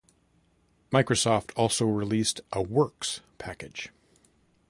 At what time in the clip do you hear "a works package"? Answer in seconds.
2.51-3.91